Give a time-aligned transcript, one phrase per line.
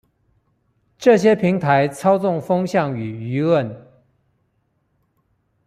[0.97, 3.77] 這些平台操縱風向與輿論